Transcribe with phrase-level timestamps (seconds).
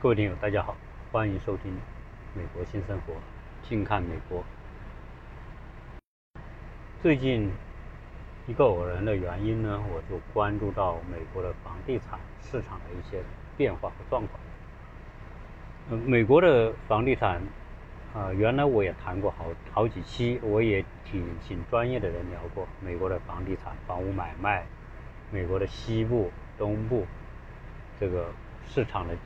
[0.00, 0.76] 各位听友，大家好，
[1.10, 1.72] 欢迎收听
[2.32, 3.12] 《美国新生活》，
[3.68, 4.44] 近看美国。
[7.02, 7.50] 最近
[8.46, 13.24] 一个偶然的原因呢，我就关注到美国的房地产市场的一些
[13.56, 14.38] 变化和状况。
[15.90, 17.42] 嗯，美国的房地产
[18.14, 24.64] 啊，原来我也谈过好好几期，我也挺请专业的人聊过美国的房地产、房屋买卖，
[25.32, 27.04] 美国的西部、东部
[27.98, 28.30] 这个
[28.64, 29.16] 市场的。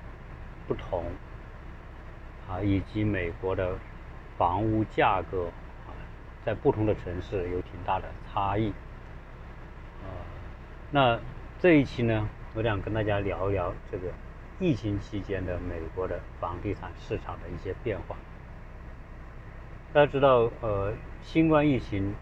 [0.67, 1.05] 不同
[2.49, 3.77] 啊，以及美国的
[4.37, 5.47] 房屋价格
[5.87, 5.91] 啊，
[6.45, 8.71] 在不同的城市有挺大的差异。
[10.03, 10.11] 啊，
[10.91, 11.19] 那
[11.61, 14.09] 这一期呢，我想跟大家聊一聊这个
[14.59, 18.17] 疫情期间的美国的房地产市场的一些变化。
[19.93, 20.93] 大家知道，呃，
[21.23, 22.15] 新冠疫情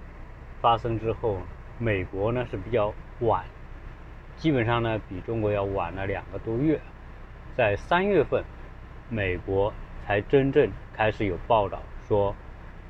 [0.61, 1.39] 发生之后，
[1.79, 3.45] 美国呢是比较晚，
[4.37, 6.81] 基本上呢比中国要晚了两个多月。
[7.57, 8.45] 在三月份，
[9.09, 9.73] 美国
[10.07, 12.34] 才真正开始有报道说，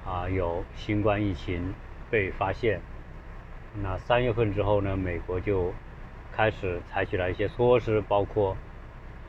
[0.04, 1.74] 啊，有新冠疫情
[2.10, 2.80] 被发现。
[3.82, 5.72] 那三月份之后呢，美国就
[6.30, 8.56] 开始采取了一些措施，包括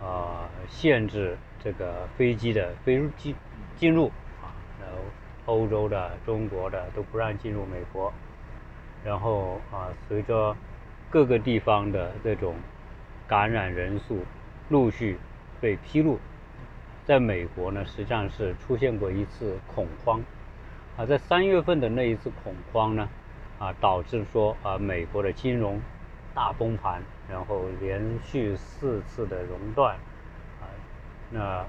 [0.02, 3.34] 啊，限制这个飞机的飞入进
[3.78, 4.08] 进入
[4.42, 4.52] 啊，
[4.82, 4.98] 然后
[5.46, 8.14] 欧洲的、中国的都不让进入美国。
[9.04, 10.56] 然后啊，随着
[11.10, 12.56] 各个地方的这种
[13.28, 14.26] 感染人数。
[14.70, 15.18] 陆续
[15.60, 16.20] 被披露，
[17.06, 20.22] 在美国呢，实际上是出现过一次恐慌，
[20.98, 23.10] 啊，在三月份的那一次恐慌呢，
[23.60, 25.82] 啊，导致说啊，美国的金融
[26.34, 29.96] 大崩盘，然后连续四次的熔断，
[30.62, 30.64] 啊，
[31.30, 31.66] 那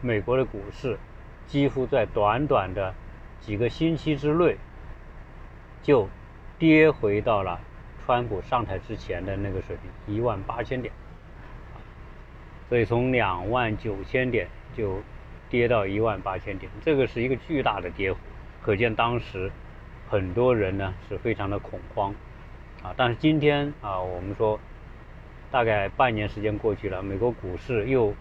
[0.00, 0.98] 美国的股市
[1.46, 2.92] 几乎在短短的
[3.40, 4.56] 几个星期之内，
[5.82, 6.08] 就
[6.58, 7.60] 跌回到了
[8.04, 10.92] 川普上台之前的那个水平，一万八千点。
[12.68, 15.00] 所以从两万九千点就
[15.48, 18.18] 跌到一万八千点，这个是一个巨大的跌幅，
[18.62, 19.50] 可见当时
[20.08, 22.12] 很多人呢是非常的恐慌
[22.82, 22.92] 啊。
[22.96, 24.58] 但是今天啊，我们说
[25.50, 28.12] 大概半年时间过去了，美国股市又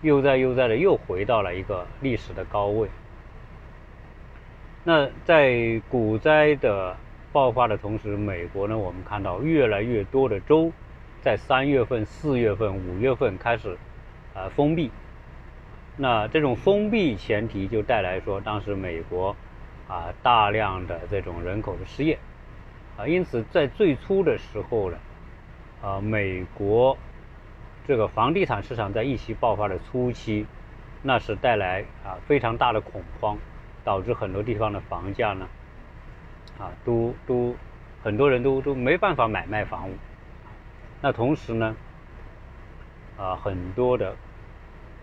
[0.00, 2.88] 又在又在的又回到了一个历史的高位。
[4.82, 6.96] 那在股灾的
[7.32, 10.72] 爆发的同时，美国呢，我们看到越来越多的州。
[11.24, 13.78] 在三月份、四月份、五月份开始，
[14.34, 14.90] 啊封闭。
[15.96, 19.34] 那这种封闭前提就带来说，当时美国
[19.88, 22.18] 啊大量的这种人口的失业，
[22.98, 24.98] 啊，因此在最初的时候呢，
[25.82, 26.94] 啊美国
[27.88, 30.44] 这个房地产市场在疫情爆发的初期，
[31.00, 33.38] 那是带来啊非常大的恐慌，
[33.82, 35.48] 导致很多地方的房价呢，
[36.58, 37.56] 啊都都
[38.02, 39.94] 很多人都都没办法买卖房屋。
[41.04, 41.76] 那同时呢，
[43.18, 44.16] 啊，很多的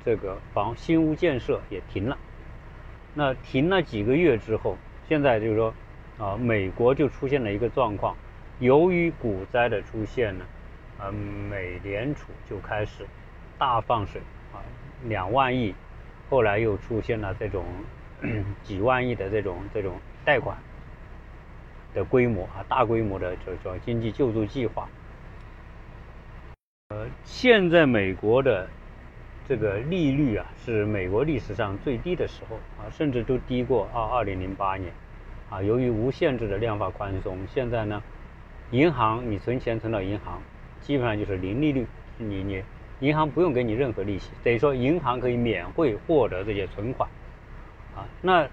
[0.03, 2.17] 这个房新屋建设也停了。
[3.13, 5.72] 那停了几个月之后，现在就是说，
[6.17, 8.17] 啊，美国就出现了一个状况，
[8.57, 10.45] 由于股灾的出现呢，
[10.97, 13.06] 啊，美联储就开始
[13.59, 14.19] 大放水
[14.51, 14.57] 啊，
[15.03, 15.75] 两万亿，
[16.31, 17.63] 后来又出现了这种
[18.63, 20.57] 几万亿的这种这种贷款
[21.94, 24.89] 的规模啊，大规模的这种经济救助计划。
[26.91, 28.68] 呃，现在美国的
[29.47, 34.91] 这个利率啊，是美国历史上最低的时候啊，甚至都低过二二零零八年
[35.50, 35.63] 啊。
[35.63, 38.03] 由于无限制的量化宽松，现在呢，
[38.72, 40.41] 银行你存钱存到银行，
[40.81, 41.88] 基本上就是零利率，
[42.18, 42.62] 你你
[43.00, 47.09] 银行不用给你任何利息，等于说银行可以免费获得这些存款
[47.96, 48.03] 啊。
[48.22, 48.46] 那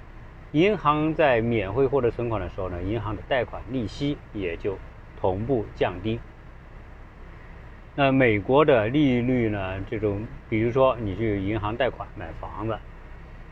[0.52, 4.78] 银行在免费获得存款的时候呢，银行的贷款利息也就
[5.20, 6.20] 同步降低。
[8.00, 9.80] 那美国的利率呢？
[9.90, 12.78] 这种，比如说你去银行贷款买房子，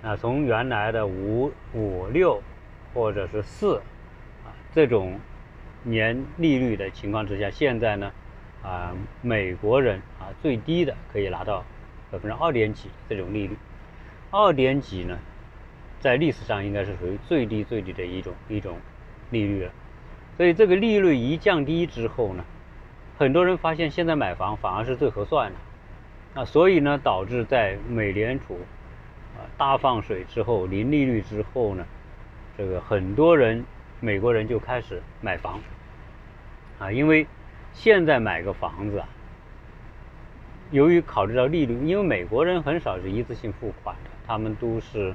[0.03, 2.41] 啊，从原来的五五六
[2.95, 3.79] 或者是四
[4.45, 5.19] 啊这种
[5.83, 8.13] 年利率的情况之下，现在呢，
[8.63, 11.65] 啊，美国人啊最低的可以拿到
[12.13, 13.57] 百分之二点几这种利率，
[14.31, 15.19] 二点几呢，
[15.99, 18.77] 在历史上应该是属于最低最低的一种一种
[19.31, 19.73] 利率了。
[20.37, 22.45] 所以这个利率一降低之后呢？
[23.19, 25.57] 很多人发现现在买房反而是最合算的，
[26.35, 28.61] 那所以呢，导致在美联储
[29.37, 31.87] 啊大放水之后，零利率之后呢，
[32.59, 33.65] 这个很多人
[34.01, 35.59] 美国人就开始买房
[36.79, 37.27] 啊，因为
[37.73, 39.09] 现在买个房子啊，
[40.71, 45.15] 由于考虑到利率，因为美国人很少是一次性付款的，他们都是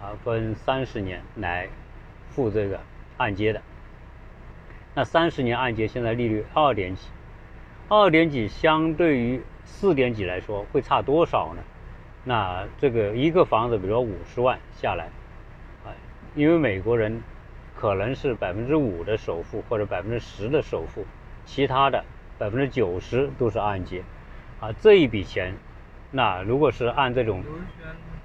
[0.00, 1.66] 啊分三十年来
[2.30, 2.78] 付这个
[3.16, 3.60] 按揭的，
[4.94, 7.08] 那三十年按揭现在利率二点几。
[7.88, 11.62] 二点几相对于四点几来说会差多少呢？
[12.24, 15.04] 那这个一个房子，比如说五十万下来，
[15.84, 15.94] 啊，
[16.34, 17.22] 因为美国人
[17.76, 21.04] 可能是百分之五的首付或者百分之十的首付，
[21.44, 22.04] 其他的
[22.38, 24.02] 百分之九十都是按揭，
[24.58, 25.54] 啊，这一笔钱，
[26.10, 27.44] 那如果是按这种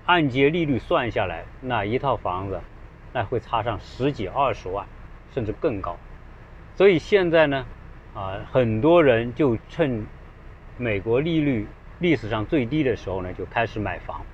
[0.07, 2.59] 按揭利率算下来，那一套房子，
[3.13, 4.87] 那会差上十几二十万，
[5.31, 5.95] 甚至更高。
[6.75, 7.65] 所以现在呢，
[8.13, 10.05] 啊，很多人就趁
[10.77, 11.67] 美国利率。
[11.99, 14.25] 历史上最低的时候呢，就开始买房，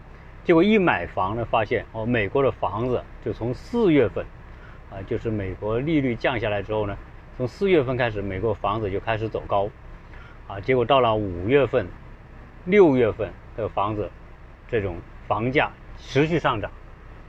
[0.46, 4.26] 结果一买房呢，发现哦，美国的房子就从四月份，
[4.90, 6.98] 啊，就是美国利率降下来之后呢，
[7.36, 9.70] 从四月份开始，美国房子就开始走高，
[10.48, 11.86] 啊，结果到了五月份、
[12.64, 14.10] 六月份的房子，
[14.72, 14.96] 这种
[15.28, 16.72] 房价持续上涨，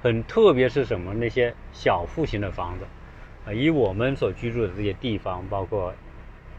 [0.00, 1.12] 很特别是什么？
[1.14, 2.84] 那些小户型的房子，
[3.44, 5.92] 啊，以我们所居住的这些地方，包括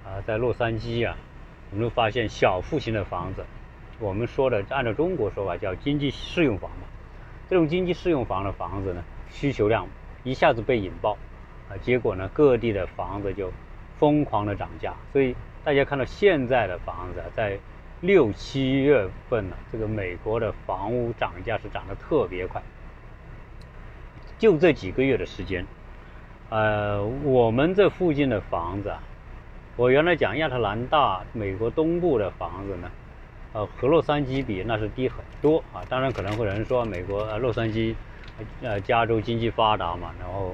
[0.09, 1.15] 啊，在洛杉矶啊，
[1.69, 3.45] 我们发现小户型的房子。
[3.99, 6.87] 我们说的按照中国说法叫经济适用房嘛，
[7.47, 9.87] 这种经济适用房的房子呢，需求量
[10.23, 11.15] 一下子被引爆，
[11.69, 13.51] 啊，结果呢，各地的房子就
[13.99, 17.59] 疯狂的涨价，所以大家看到现在的房子在
[18.01, 22.63] 六七月份呢，这个美国的房屋涨价是涨得特别快，
[24.39, 25.65] 就这几个月的时间，
[26.49, 29.03] 呃，我们这附近的房子啊，
[29.79, 32.91] 我原来讲亚特兰大，美国东部的房子呢。
[33.53, 35.79] 呃，和洛杉矶比那是低很多啊。
[35.87, 37.95] 当然可能会有人说，美国呃洛杉矶，
[38.61, 40.53] 呃加州经济发达嘛，然后，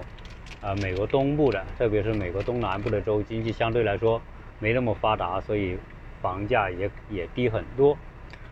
[0.61, 4.21] 呃美国东部的，特别是美国东南部的州经济相对来说
[4.59, 5.75] 没那么发达，所以
[6.21, 7.97] 房价也也低很多，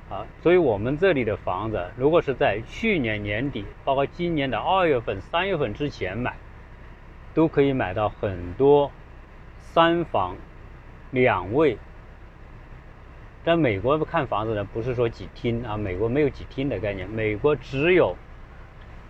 [0.09, 6.33] 啊，所以我们这里的房子，如果是在去年年底，包括今年的二月份、三月份之前买，
[7.35, 8.89] 都可以买到很多
[9.59, 10.35] 三房
[11.13, 11.77] 两卫。
[13.45, 18.17] 在美国看房子呢，不是说几厅啊，美国没有几厅的概念，美国只有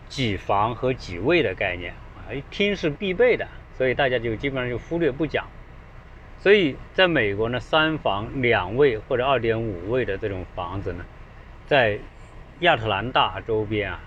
[0.10, 3.48] 几房和几卫的概念啊，厅是必备的，
[3.78, 5.48] 所以大家就基本上就忽略不讲。
[6.40, 11.06] 所以在美国呢，三房两卫或者二点五卫的这种房子呢，
[11.68, 12.00] 在
[12.60, 14.00] 亚特兰大周边啊，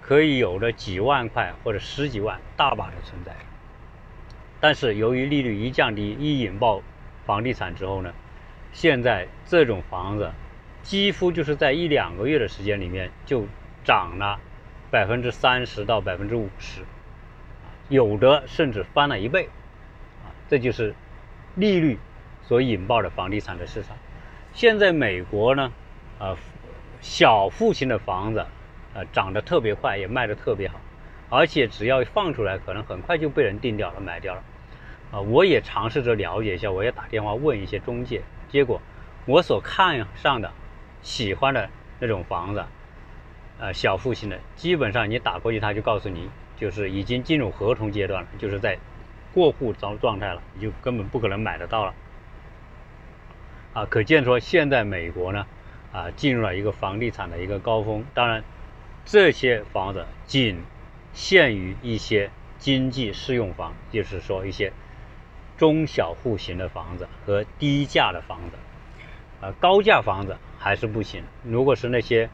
[0.00, 3.32] 可以有着几万块或者十几万，大把的存在。
[4.60, 6.80] 但是由于利率一降低，一引爆
[7.24, 8.12] 房地产之后呢？
[8.72, 10.32] 现在这种房子，
[10.82, 13.46] 几乎就是在一两个月的时间里面就
[13.84, 14.40] 涨了
[14.90, 16.80] 百分之三十到百分之五十，
[17.90, 19.50] 有的甚至翻了一倍，
[20.24, 20.94] 啊，这就是
[21.54, 21.98] 利率
[22.42, 23.94] 所引爆的房地产的市场。
[24.54, 25.70] 现在美国呢，
[26.18, 26.34] 啊，
[27.02, 28.40] 小户型的房子，
[28.94, 30.80] 啊，涨得特别快，也卖得特别好，
[31.28, 34.42] 而且只要放出来，可能很快就被人定掉了，买掉了。
[35.12, 38.22] 啊，我也尝试着了解一下，我也打电话问一些中介。
[38.48, 38.80] 结果，
[39.26, 40.50] 我所看上的、
[41.02, 41.68] 喜欢的
[42.00, 42.64] 那种房子，
[43.58, 48.78] 呃，小户型的，基本上你打过去，他就告诉你，就是已经进入合同阶段了，就是在
[49.34, 51.94] 过户状状态了，你就根本不可能买得到了。
[53.74, 55.46] 啊，可见说现在美国呢，
[55.92, 58.02] 啊，进入了一个房地产的一个高峰。
[58.14, 58.42] 当然，
[59.04, 60.62] 这些房子仅
[61.12, 64.72] 限于一些经济适用房，就是说一些。
[65.62, 68.56] 中小户型的房子和低价的房子，
[69.40, 71.22] 呃，高价房子还是不行。
[71.44, 72.28] 如果是那些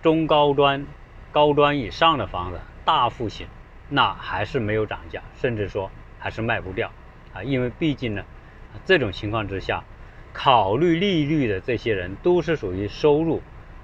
[0.00, 0.86] 中高端、
[1.30, 3.46] 高端以上的房子，大户型，
[3.90, 6.90] 那还是没有涨价，甚至说还是卖不掉
[7.34, 7.42] 啊。
[7.42, 8.24] 因为毕竟呢，
[8.86, 9.84] 这种情况之下，
[10.32, 13.42] 考虑利率的这些人都是属于收入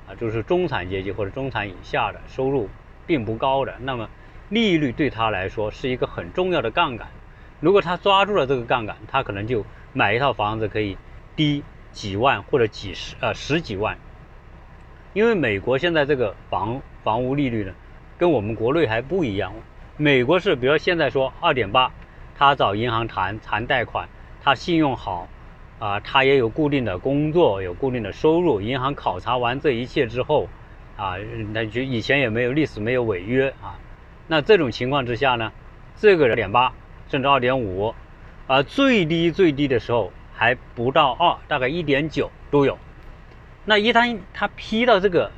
[0.09, 2.71] 啊，就是中产阶级或者中产以下的收入
[3.07, 4.09] 并不高的，那么
[4.49, 7.07] 利率对他来说是一个很重要的杠杆。
[7.61, 10.97] 如果他抓住了这个杠杆，他可能就买一套房子可以
[11.37, 11.63] 低
[11.93, 13.99] 几万或者几十呃十几万。
[15.13, 17.73] 因为美国现在这个房房屋利率呢，
[18.17, 19.53] 跟我们国内还不一样。
[19.97, 21.93] 美国是，比如现在说二点八，
[22.39, 24.09] 他找银行谈谈贷款，
[24.43, 25.29] 他信用好，
[25.79, 28.63] 啊，他也有固定的工作，有固定的收入。
[28.63, 30.49] 银行考察完这一切之后，
[30.97, 31.17] 啊，
[31.53, 33.79] 那就以前也没有历史没有违约啊。
[34.29, 35.53] 那这种情况之下呢，
[35.97, 36.73] 这个二点八。
[37.11, 37.93] 甚至二点五，
[38.47, 42.79] 啊，最低最低的时候还不到二，大概一点九都有。
[43.65, 45.31] 那一旦它批到这个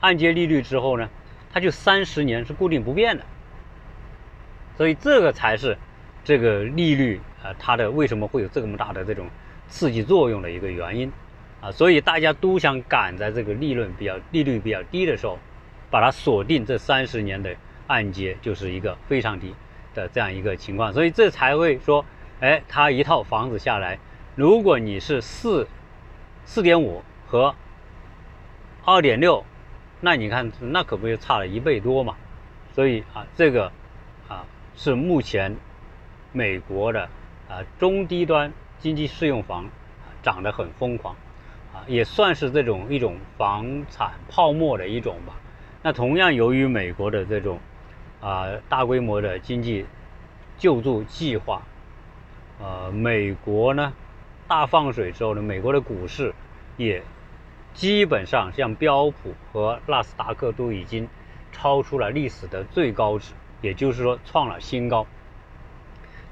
[0.00, 1.10] 按揭利率之后呢，
[1.52, 3.24] 它就三十年是固定不变的。
[4.76, 5.76] 所以这个才是
[6.22, 9.26] 这个利率啊，它的为什么会有这么大的这种
[9.68, 11.12] 刺激作用的一个原因
[11.60, 11.72] 啊。
[11.72, 15.38] 所以大家都想赶在这个利润比较利率比较低的时候，
[15.90, 17.56] 把它锁定这三十年的
[17.88, 19.52] 按揭，就是一个非常低。
[19.98, 22.04] 的这样一个情况，所以这才会说，
[22.38, 23.98] 哎，他一套房子下来，
[24.36, 25.66] 如果你是四
[26.44, 27.52] 四点五和
[28.84, 29.44] 二点六，
[30.00, 32.14] 那你看那可不就差了一倍多嘛？
[32.72, 33.72] 所以啊，这个
[34.28, 34.44] 啊
[34.76, 35.56] 是目前
[36.32, 37.02] 美国的
[37.48, 39.68] 啊中低端经济适用房
[40.22, 41.16] 涨得很疯狂
[41.74, 45.34] 啊，也算是这种一种房产泡沫的一种吧。
[45.82, 47.58] 那同样由于美国的这种
[48.20, 49.86] 啊大规模的经济
[50.56, 51.62] 救助计划，
[52.60, 53.92] 呃，美国呢
[54.46, 56.34] 大放水之后呢，美国的股市
[56.76, 57.02] 也。
[57.74, 61.08] 基本上，像标普和纳斯达克都已经
[61.52, 65.06] 超出了历史的最高值，也就是说创了新高。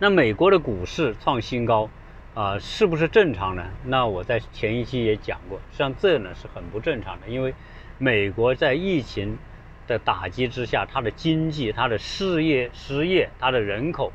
[0.01, 1.89] 那美国的股市创新高，
[2.35, 3.63] 啊，是不是正常呢？
[3.85, 7.55] 那我在前一期也讲过，实际上这呢是很不正常的，因为
[7.99, 9.39] 美国在疫情
[9.87, 14.13] 的打击之下，它的经济、它的失业、失业、它的人口，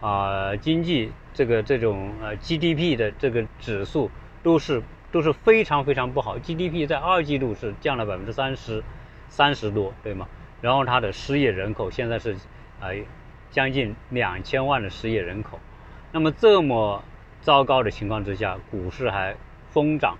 [0.00, 4.10] 啊，经济这个这种呃 GDP 的这个指数
[4.42, 4.82] 都是。
[5.10, 8.84] 都是非常非常不好，GDP 在二季度是降了百分之三十，
[9.30, 10.28] 三十多，对吗？
[10.60, 12.36] 然后它的失业人口现在是，
[12.78, 12.94] 呃，
[13.50, 15.58] 将近两千万的失业人口。
[16.12, 17.02] 那么这么
[17.40, 19.34] 糟糕的情况之下，股市还
[19.70, 20.18] 疯涨，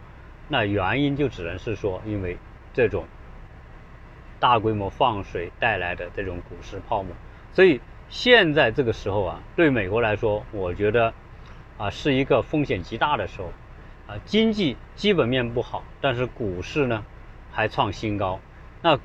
[0.49, 2.39] 那原因就只能是说，因为
[2.73, 3.05] 这种
[4.41, 7.13] 大规模放水带来的这种股市泡沫。
[7.53, 11.13] 所以现在这个时候啊，对美国来说，我觉得
[11.77, 13.53] 啊是一个风险极大的时候。
[14.09, 17.05] 啊，经济基本面不好，但是股市呢
[17.53, 18.41] 还创新高，
[18.81, 18.99] 那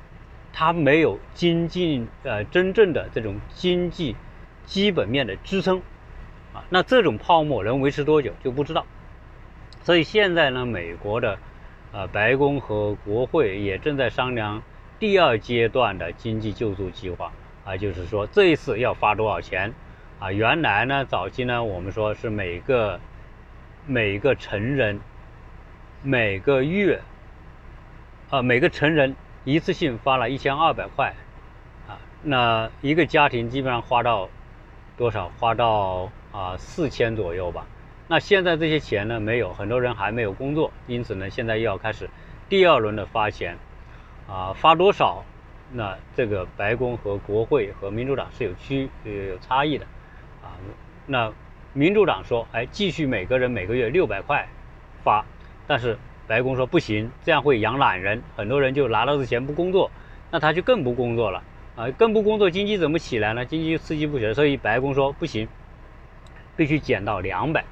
[0.50, 4.16] 它没有经济呃真正的这种经济
[4.64, 5.82] 基本面的支撑
[6.54, 8.86] 啊，那这种泡沫能维持多久就不知道。
[9.82, 11.38] 所以现在呢，美国的
[11.92, 14.62] 呃白宫和国会也正在商量
[15.04, 17.30] 第二阶段的经济救助计划
[17.62, 19.74] 啊，就是说这一次要发多少钱
[20.18, 20.32] 啊？
[20.32, 22.98] 原来呢，早期呢我们说是每个。
[23.86, 24.98] 每个成人
[26.02, 27.02] 每个月
[28.30, 31.14] 啊，每个成人一次性发了一千二百块
[31.86, 34.30] 啊，那一个家庭基本上花到
[34.96, 35.30] 多少？
[35.38, 37.66] 花到啊四千左右吧。
[38.08, 42.08] 那现在这些钱呢没有，很多人还没有工作，因此呢，现在又要开始
[42.48, 43.58] 第二轮的发钱
[44.28, 45.24] 啊，发多少？
[45.72, 49.84] 那这个白宫和国会和民主党是有区有差异的
[50.42, 50.54] 啊，
[51.06, 51.32] 那。
[51.76, 54.46] 民主党说：“哎，继续每个人每个月六百块
[55.02, 55.24] 发，
[55.66, 59.90] 但是白宫说不行，这样会养懒人，很多人就拿到这钱不工作，
[60.30, 61.42] 那他就更不工作了
[61.74, 63.44] 啊，更不工作，经济怎么起来呢？
[63.44, 65.48] 经济刺激不起来，所以白宫说不行，
[66.54, 67.64] 必须减到两百。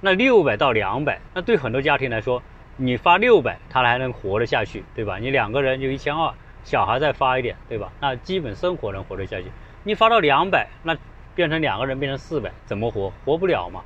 [0.00, 2.40] 那六百到两百，那对很多家庭来说，
[2.80, 5.18] 你发六百，他还能活得下去，对吧？
[5.18, 6.34] 你两个人就一千二，
[6.64, 7.92] 小孩再发一点，对吧？
[8.00, 9.44] 那基本生活能活得下去。
[9.84, 10.96] 你发到两百，那……
[11.32, 13.10] 变成两个人变成四百，怎么活？
[13.24, 13.82] 活不了嘛，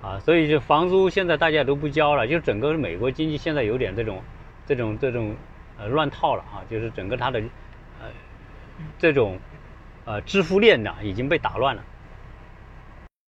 [0.00, 4.22] 啊，所以就房租现在大家都不交了，就整个美国经济现在有点这种，
[4.64, 5.34] 这种这种
[5.78, 7.40] 呃乱套了啊，就是整个它的
[8.00, 8.06] 呃
[8.98, 9.38] 这种
[10.04, 11.82] 呃支付链呢已经被打乱了。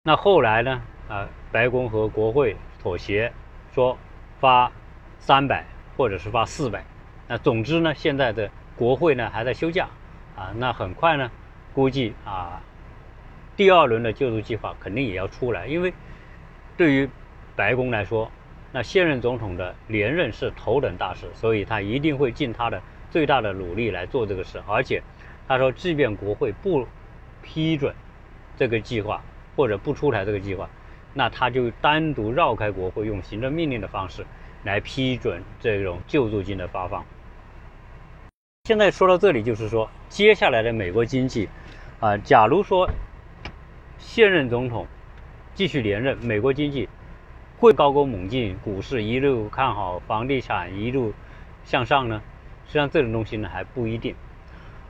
[0.04, 3.32] 那后来呢啊，白宫和国会妥协，
[3.74, 3.96] 说
[4.38, 4.70] 发
[5.18, 5.64] 三百
[5.96, 6.84] 或者是发四百，
[7.26, 9.88] 那总之呢，现在的国会呢还在休假
[10.36, 11.30] 啊，那很快呢
[11.74, 12.60] 估计啊。
[13.56, 15.92] 第二轮的救助计划肯定也要出来，因为
[16.76, 17.08] 对于
[17.56, 18.30] 白宫来说，
[18.70, 24.62] 那现任总统的连任是头等大事，所以他一定会尽他的最大的努力来做这个事。
[24.68, 25.02] 而且
[25.48, 26.86] 他说，即便国会不
[27.42, 27.92] 批准
[28.56, 29.20] 这个计划
[29.56, 30.70] 或者不出台这个计划，
[31.12, 34.24] 那他就单独绕开国会，用行政命令的方式
[34.64, 37.04] 来批准这种救助金的发放。
[38.64, 41.48] 现在说到这里，就是说接下来的美国经济
[42.00, 42.88] 啊，假如说。
[44.00, 44.86] 现任总统
[45.54, 46.88] 继续连任，美国经济
[47.58, 51.12] 会高歌猛进，股市一路看好，房地产一路
[51.64, 52.22] 向上呢？
[52.68, 54.14] 实际上这种东西呢还不一定。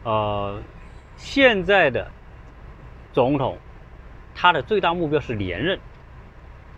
[0.05, 0.61] 呃，
[1.17, 2.11] 现在的
[3.15, 3.57] 总统
[4.35, 5.81] 他的最大目标是连任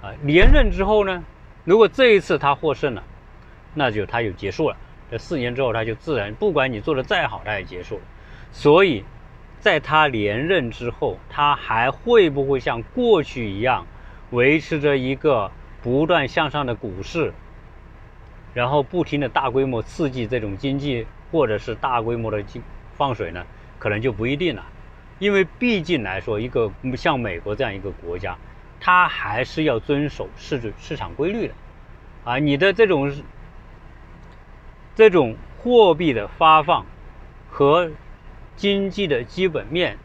[0.00, 1.24] 啊，连任之后呢，
[1.64, 3.02] 如果这一次他获胜了，
[3.74, 4.76] 那就他就结束了。
[5.10, 8.02] 这四年之后他就自然，不管你做的再好，他也结束了。
[8.52, 9.04] 所以。
[9.60, 13.86] 在他连任之后，他还会不会像过去一样，
[14.30, 15.52] 维持着一个
[15.82, 17.34] 不断向上的股市，
[18.54, 22.62] 然后不停的大规模刺激这种经济，或者是大规模的经
[22.96, 23.44] 放水呢？
[23.78, 24.64] 可能就不一定了，
[25.18, 28.34] 因为毕竟来说，一个像美国这样一个国家，
[28.80, 31.54] 它还是要遵守市市场规律的，
[32.24, 33.22] 啊，你的这种
[34.96, 36.84] 这种货币的发放
[37.48, 37.90] 和。
[38.56, 39.96] 经济的基本面，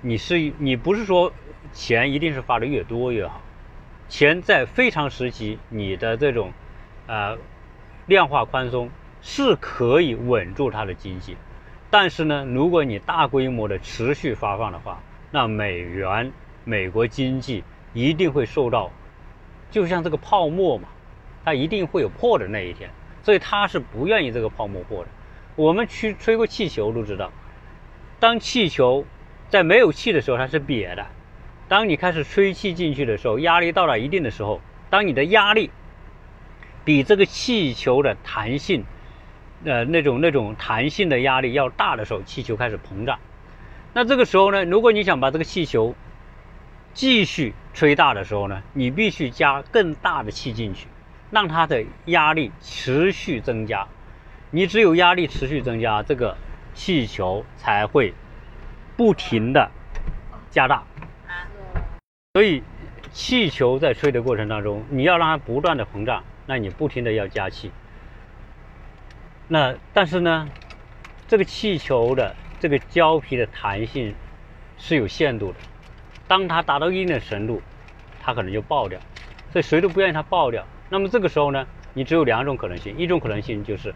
[0.00, 1.32] 你是你不是说
[1.72, 3.40] 钱一定是发的越多越好，
[4.08, 6.52] 钱在非常时期，你的这种
[7.08, 7.36] 呃
[8.06, 8.90] 量化宽松
[9.22, 11.36] 是可以稳住它的经济。
[11.90, 15.02] 但是呢，如果你大规模的持续发放的话，
[15.32, 16.30] 那美元、
[16.62, 18.90] 美国经济一定会受到，
[19.70, 20.88] 就像这个泡沫嘛，
[21.44, 22.90] 它一定会有破的那一天，
[23.22, 25.08] 所以它是不愿意这个泡沫破的。
[25.56, 27.32] 我们去吹过气球都知道，
[28.18, 29.04] 当气球
[29.48, 31.06] 在没有气的时候它是瘪的，
[31.68, 35.70] 当你开始吹气进去的时候，压力到了一定的时候，当你的压力
[36.84, 38.84] 比这个气球的弹性。
[39.62, 43.18] 呃，那种那种弹性的压力要大的时候，气球开始膨胀。
[43.92, 45.94] 那这个时候呢，如果你想把这个气球
[46.92, 50.88] 继续吹大的时候呢，你必须加更大的气进去，
[51.30, 53.86] 让它的压力持续增加。
[54.50, 56.36] 你只有压力持续增加，这个
[56.74, 58.12] 气球才会
[58.96, 59.70] 不停的
[60.50, 60.82] 加大。
[62.34, 62.62] 所以，
[63.12, 67.70] 气球在吹的过程当中，你要让它不断的膨胀，那你不停的要加气。
[69.48, 70.48] 那但是呢，
[71.26, 74.14] 这个气球的这个胶皮的弹性
[74.78, 75.58] 是有限度的，
[76.30, 77.60] 当它达到一定的程度，
[78.22, 79.00] 它可能就爆掉，
[79.52, 80.64] 所以谁都不愿意它爆掉。
[80.88, 83.92] 那么这个时候呢，你只有两种可能性，一种可能性就是，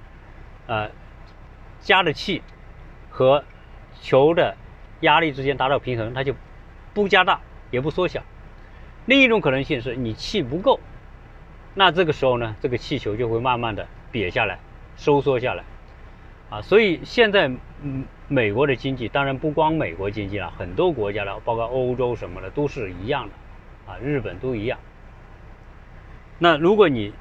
[0.66, 0.90] 呃，
[1.78, 2.42] 加的气
[3.08, 3.44] 和
[4.00, 4.56] 球的
[4.98, 6.34] 压力之间达到平衡，它就
[6.92, 8.22] 不加大也不缩小；
[9.06, 10.80] 另一种可能性是你气不够，
[11.74, 14.58] 那这个时候呢，这个气球就会慢慢的瘪下来。
[14.96, 15.62] 收缩下来，
[16.50, 17.48] 啊，所以现在
[17.82, 24.78] 嗯，美国的经济当然不光美国经济了，很多国家的，包括欧洲什么的都是一样的，啊，日本都一样。
[26.38, 27.12] 那如果你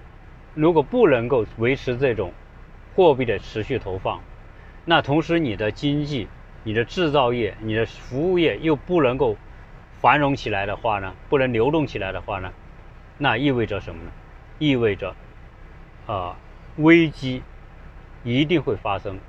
[0.55, 2.31] 如果不能够维持这种
[2.95, 4.21] 货币的持续投放，
[4.85, 6.27] 那同时你的经济、
[6.63, 9.35] 你的制造业、你的服务业又不能够
[9.99, 12.51] 繁荣起来的话呢，不能流动起来的话呢，
[13.17, 14.11] 那意味着什么呢？
[14.59, 15.15] 意味着
[16.07, 16.35] 啊
[16.77, 17.41] 危机。
[18.25, 19.19] 一定会发生，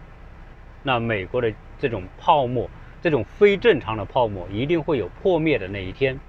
[0.85, 2.71] 那美国的这种泡沫，
[3.03, 6.21] 这种非正常的泡沫，一定会有破灭的那一天，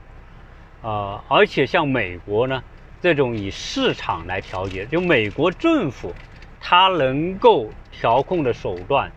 [0.82, 1.24] 啊！
[1.28, 2.64] 而且像美国呢，
[3.02, 6.14] 这种以市场来调节，就美国政府，
[6.60, 9.12] 它能够调控的手段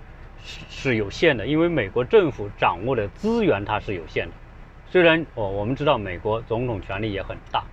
[0.45, 4.35] 是是有限的，因为美国政府掌握的资源它是有限的。
[4.91, 7.65] 虽然哦，我们知道美国总统权力也很大，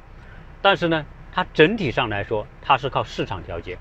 [0.62, 3.78] 但是呢，它整体上来说，它是靠市场调节。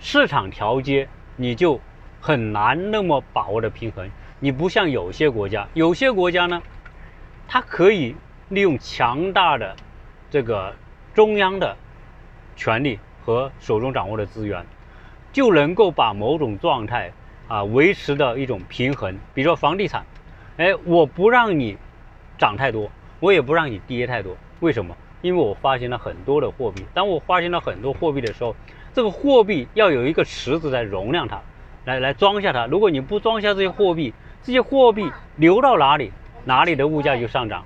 [0.00, 1.80] 市场调节，你就
[2.24, 4.10] 很难那么把握的平衡。
[4.40, 6.62] 你不像有些国家，有些国家呢，
[7.46, 8.16] 它可以
[8.48, 9.76] 利用强大的
[10.30, 10.74] 这个
[11.12, 11.76] 中央的
[12.56, 14.64] 权力和手中掌握的资源，
[15.34, 17.12] 就能够把某种状态
[17.46, 19.18] 啊维持的一种平衡。
[19.34, 20.02] 比如说房地产，
[20.56, 21.76] 哎，我不让你
[22.38, 24.34] 涨太多，我也不让你跌太多。
[24.60, 24.96] 为什么？
[25.20, 26.86] 因为我发行了很多的货币。
[26.94, 28.56] 当我发行了很多货币的时候，
[28.94, 31.38] 这个货币要有一个池子来容量它，
[31.84, 32.66] 来来装下它。
[32.66, 36.12] 如果你不装下这些货币，这些货币流到哪里，
[36.44, 37.64] 哪里的物价就上涨。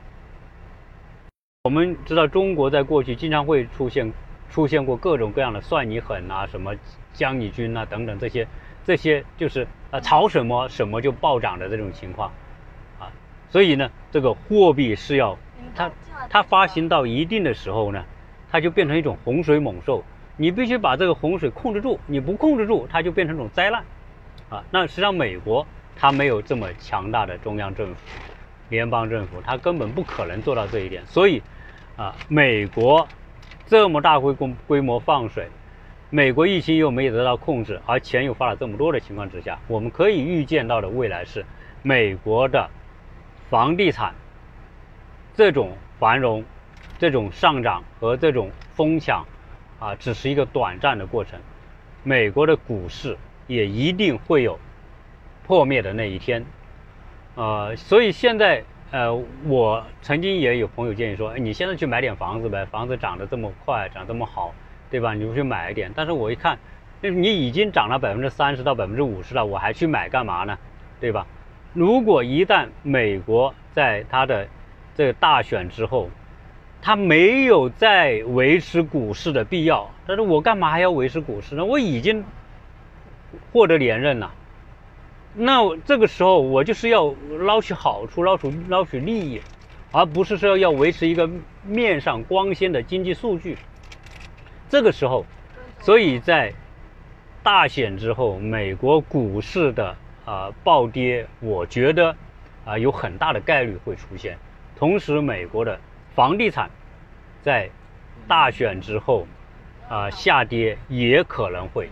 [1.65, 4.13] 我们知道中国在过去经常会出现
[4.51, 6.75] 出现过各种各样的算你狠啊，什么
[7.13, 8.47] 将你军啊等等这些
[8.85, 12.33] 这些就是啊炒什么什么就暴涨的这种情况
[12.99, 13.11] 啊。
[13.51, 15.37] 所以呢，这个货币是要
[15.75, 15.91] 它
[16.31, 18.05] 它发行到一定的时候呢，
[18.51, 20.03] 它就变成一种洪水猛兽。
[20.41, 23.83] 你必须把这个洪水控制住，你不控制住，它就变成一种灾难，
[24.49, 28.01] 啊，那实际上美国它没有这么强大的中央政府、
[28.69, 31.05] 联邦政府，它根本不可能做到这一点。
[31.07, 31.43] 所以，
[31.97, 33.07] 啊，美国
[33.67, 35.49] 这么大规规规模放水，
[36.11, 41.45] 美国疫情又没有得到控制，而钱又发了这么多的情况之下，我们可以预见到的未来是
[41.83, 42.71] 美国的
[43.51, 44.15] 房地产
[45.35, 46.45] 这种繁荣、
[46.99, 49.25] 这种上涨和这种疯抢。
[49.81, 51.39] 啊，只是一个短暂的过程，
[52.03, 53.17] 美国的股市
[53.49, 54.57] 也一定会有
[55.45, 56.45] 破灭的那一天，
[57.35, 59.13] 呃，所以现在，呃，
[59.47, 64.55] 我曾经也有朋友建议说，哎，你现在去买点房子呗，房子涨得这么快，涨这么好，
[64.91, 65.15] 对吧？
[65.15, 65.91] 你不去买一点？
[65.97, 66.59] 但是我一看，
[67.03, 70.57] 就是你已经涨了百分之三十到百分之五十了，我还去买干嘛呢？
[71.01, 71.27] 对吧？
[71.73, 74.47] 如果一旦美国在它的
[74.95, 76.11] 这个大选之后，
[76.83, 81.65] 他没有再维持股市的必要，但是我干嘛还要维持股市呢？
[81.65, 82.25] 我已经
[83.53, 84.33] 获得连任了，
[85.35, 89.41] 那这个时候我就是要捞取好处、捞取捞取利益，
[89.93, 91.29] 而不是说要维持一个
[91.65, 93.57] 面上光鲜的经济数据。
[94.69, 95.25] 这个时候，
[95.81, 96.53] 所以在
[97.43, 102.17] 大选之后，美国股市的啊暴跌，我觉得
[102.65, 104.39] 啊有很大的概率会出现，
[104.77, 105.79] 同时美国的。
[106.15, 106.69] 房地产
[107.43, 107.71] 在
[108.27, 109.25] 大选之后
[109.89, 111.89] 啊下跌也可能会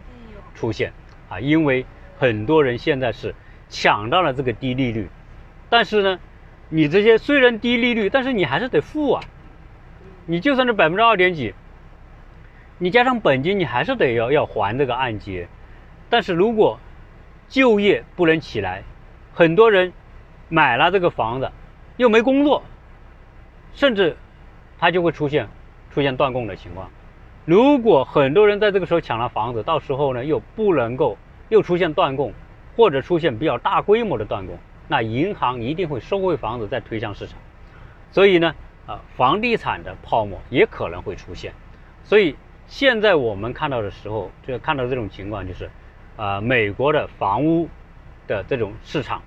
[0.56, 0.92] 出现
[1.28, 1.84] 啊，因为
[2.18, 3.34] 很多人现在是
[3.68, 5.08] 抢到了这个低利率，
[5.68, 6.18] 但是呢，
[6.68, 9.22] 你这些虽然低利率，但是你还是得付啊，
[10.26, 11.54] 你就算是百分之二点几，
[12.78, 15.48] 你加上本金，你还是得要要还这个按揭，
[16.08, 16.78] 但是如果
[17.48, 18.82] 就业不能起来，
[19.34, 19.92] 很多人
[20.48, 21.50] 买了这个房子
[21.96, 22.62] 又没工作，
[23.74, 24.16] 甚至
[24.78, 25.48] 他就会出现
[25.90, 26.90] 出现断供的情况。
[27.46, 31.16] 如果很多人在这个时候抢了房子，到时候呢又不能够
[31.48, 32.34] 又出现断供，
[32.76, 37.38] 或者出现比较大规模的断供，那银行一定会收回房子再推向市场。
[38.10, 38.54] 所以呢，
[38.86, 41.52] 啊，房地产的泡沫也可能会出现。
[42.04, 45.70] 所以现在我们看到的时候，就看到这种情况就是。
[46.16, 47.68] 啊，美国的房屋
[48.26, 49.20] 的这种市场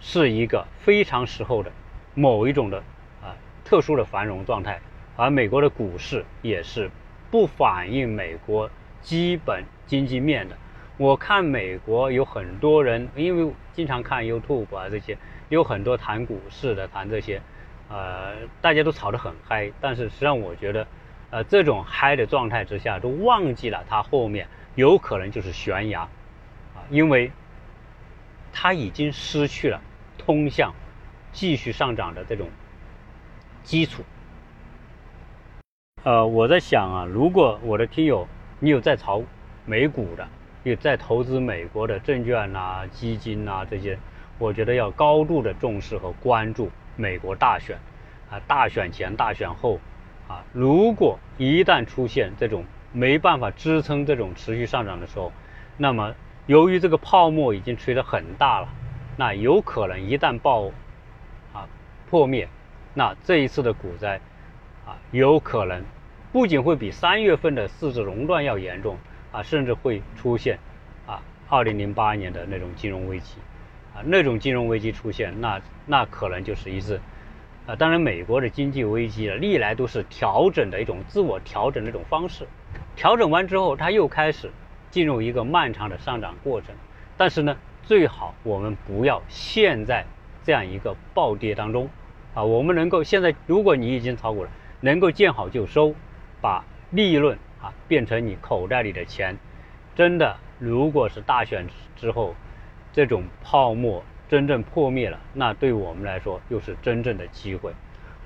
[0.00, 1.70] 是一个非常时候的
[2.14, 2.78] 某一种的
[3.22, 4.80] 啊特殊的繁荣状态，
[5.14, 6.90] 而美国的股市也是
[7.30, 8.70] 不反映美国
[9.02, 10.56] 基本经济面的。
[10.96, 17.42] 我看美国有很多人，因为经常看 YouTube 啊这些，有很多谈股市的，谈这些，
[17.88, 20.86] 呃，大家都炒得很嗨，但是实际上我觉得，
[21.30, 24.48] 呃，这种嗨的状态之下，都忘记了它后面。
[24.74, 26.02] 有可能就是悬崖，
[26.74, 27.32] 啊，因为
[28.52, 29.80] 它已经失去了
[30.18, 30.74] 通向
[31.32, 32.48] 继续上涨的这种
[33.62, 34.02] 基础。
[36.06, 38.28] 呃，我在想啊，如果我的听友
[38.60, 39.20] 你有在炒
[39.64, 40.24] 美股的，
[40.62, 43.98] 有在投资美国的证券呐、基金呐这些，
[44.38, 47.76] 我觉得要高度的重视和关注美国大选，
[48.30, 49.80] 啊，大选前、大选后，
[50.28, 52.64] 啊，如果一旦出现这种。
[52.92, 55.30] 没办法支撑这种持续上涨的时候，
[55.76, 56.14] 那么
[56.46, 58.68] 由于这个泡沫已经吹得很大了，
[59.18, 60.70] 那有可能一旦爆
[61.52, 61.68] 啊
[62.08, 62.48] 破灭，
[62.94, 64.18] 那这一次的股灾
[64.86, 65.84] 啊有可能
[66.36, 68.98] 不仅会比三月份的四次熔断要严重
[69.32, 70.58] 啊，甚至会出现
[71.06, 73.36] 啊二零零八年的那种金融危机
[73.94, 77.00] 啊那种金融危机出现，那那可能就是一次。
[77.66, 82.46] 啊，当然，美国的经济危机啊，历来都是调整的一种自我调整的一种方式。
[82.94, 84.50] 调整完之后，它又开始
[84.90, 86.74] 进入一个漫长的上涨过程。
[87.16, 90.04] 但是呢，最好我们不要陷在
[90.44, 91.88] 这样一个暴跌当中。
[92.34, 95.94] 啊，我们能够现在，如果你已经炒股了，能够见好就收，
[96.46, 99.36] 把利润啊变成你口袋里的钱。
[99.96, 102.36] 真的，如果是大选之后，
[102.92, 104.04] 这种泡沫。
[104.28, 107.72] 真正破灭了，那对我们来说又是真正的机会，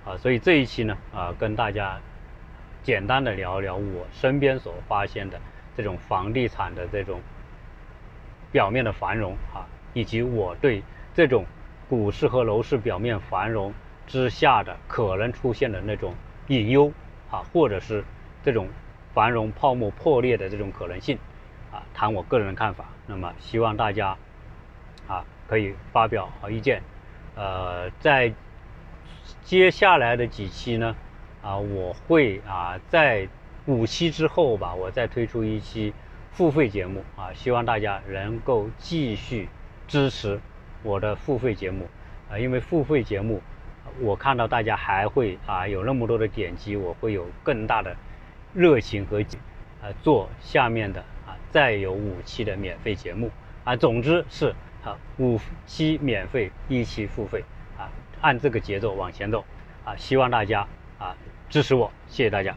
[0.03, 2.01] 啊，所以这一期呢，啊，跟大家
[2.83, 5.39] 简单的聊一聊我身边所发现的
[5.77, 7.21] 这种房地产的这种
[8.51, 11.45] 表面的繁荣啊，以及我对这种
[11.87, 13.75] 股市和楼市表面繁荣
[14.07, 16.15] 之下的可能出现的那种
[16.49, 16.91] 隐忧
[17.31, 18.05] 啊，或者是
[18.43, 18.69] 这种
[19.15, 21.19] 繁荣泡沫破裂的这种可能性
[21.73, 22.87] 啊，谈我个人的看法。
[23.07, 24.17] 那么希望大家
[25.07, 25.25] 啊。
[25.51, 26.81] 可以发表好意见，
[27.35, 28.33] 呃，在
[29.43, 30.95] 接下来的几期呢，
[31.43, 33.27] 啊，我会啊在
[33.67, 35.93] 五期之后吧，我再推出一期
[36.31, 39.49] 付费节目啊，希望大家能够继续
[39.89, 40.41] 支持
[40.85, 41.89] 我的付费节目
[42.31, 43.43] 啊，因为付费节目，
[44.01, 47.97] 我看到大家还会啊有那么多的点击，我会有更大的
[48.55, 49.25] 热情和
[49.83, 53.31] 呃做下面的啊再有五期的免费节目
[53.65, 54.55] 啊，总之是。
[54.83, 57.45] 啊，五期免费，一期付费，
[57.77, 59.45] 啊，按这个节奏往前走，
[59.85, 60.67] 啊，希望大家
[60.99, 61.15] 啊
[61.51, 62.57] 支持我，谢谢大家。